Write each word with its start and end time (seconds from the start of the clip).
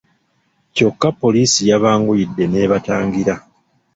Kyokka 0.75 1.09
poliisi 1.21 1.61
yabanguyidde 1.69 2.43
n'ebatangira. 2.47 3.35